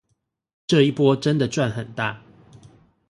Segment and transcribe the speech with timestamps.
[0.65, 2.23] 這一波真的賺很大